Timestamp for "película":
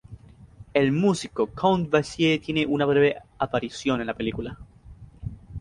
4.17-4.57